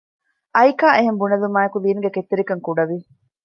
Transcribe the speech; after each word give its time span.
އައިކާ 0.55 0.87
އެހެން 0.95 1.19
ބުނެލުމާއެކު 1.21 1.77
ލީންގެ 1.83 2.09
ކެތްތެރިކަން 2.15 2.61
ކުޑަވި 2.65 2.97